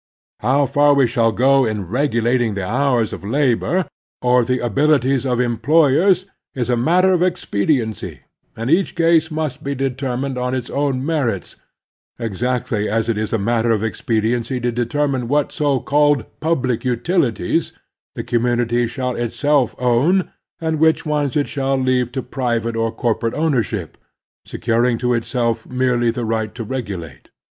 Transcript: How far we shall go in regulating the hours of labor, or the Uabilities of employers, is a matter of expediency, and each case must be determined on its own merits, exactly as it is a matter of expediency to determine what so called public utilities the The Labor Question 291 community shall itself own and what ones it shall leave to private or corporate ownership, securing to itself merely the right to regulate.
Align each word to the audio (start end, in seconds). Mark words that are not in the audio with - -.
How 0.39 0.65
far 0.65 0.95
we 0.95 1.05
shall 1.05 1.31
go 1.31 1.63
in 1.63 1.85
regulating 1.87 2.55
the 2.55 2.67
hours 2.67 3.13
of 3.13 3.23
labor, 3.23 3.85
or 4.23 4.43
the 4.43 4.57
Uabilities 4.57 5.31
of 5.31 5.39
employers, 5.39 6.25
is 6.55 6.71
a 6.71 6.75
matter 6.75 7.13
of 7.13 7.21
expediency, 7.21 8.21
and 8.57 8.71
each 8.71 8.95
case 8.95 9.29
must 9.29 9.63
be 9.63 9.75
determined 9.75 10.39
on 10.39 10.55
its 10.55 10.71
own 10.71 11.05
merits, 11.05 11.55
exactly 12.17 12.89
as 12.89 13.09
it 13.09 13.17
is 13.19 13.31
a 13.31 13.37
matter 13.37 13.69
of 13.69 13.83
expediency 13.83 14.59
to 14.61 14.71
determine 14.71 15.27
what 15.27 15.51
so 15.51 15.79
called 15.79 16.25
public 16.39 16.83
utilities 16.83 17.69
the 18.15 18.23
The 18.23 18.39
Labor 18.39 18.55
Question 18.55 18.67
291 18.67 18.87
community 18.87 18.87
shall 18.87 19.15
itself 19.23 19.75
own 19.77 20.31
and 20.59 20.79
what 20.79 21.05
ones 21.05 21.37
it 21.37 21.47
shall 21.47 21.77
leave 21.77 22.11
to 22.13 22.23
private 22.23 22.75
or 22.75 22.91
corporate 22.91 23.35
ownership, 23.35 23.99
securing 24.45 24.97
to 24.97 25.13
itself 25.13 25.69
merely 25.69 26.09
the 26.09 26.25
right 26.25 26.55
to 26.55 26.63
regulate. 26.63 27.29